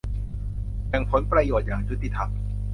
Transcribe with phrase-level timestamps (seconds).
[0.87, 2.29] แบ่งผลประโยชน์อย่างยุติธรรม